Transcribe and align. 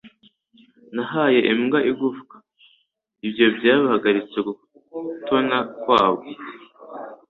Nahaye 0.95 1.39
imbwa 1.51 1.79
igufwa. 1.91 2.35
Ibyo 3.27 3.47
byahagaritse 3.57 4.37
gutona 4.47 5.57
kwayo. 5.81 6.21